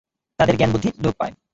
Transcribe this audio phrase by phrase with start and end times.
[0.39, 1.33] তাদের জ্ঞান-বুদ্ধি লোপ পায়।